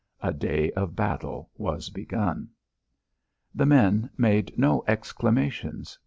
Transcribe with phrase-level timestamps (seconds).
[0.23, 2.49] A day of battle was begun.
[3.53, 5.99] The men made no exclamations.